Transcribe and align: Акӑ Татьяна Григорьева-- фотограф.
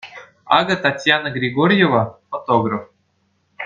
Акӑ 0.57 0.75
Татьяна 0.85 1.29
Григорьева-- 1.37 2.03
фотограф. 2.31 2.83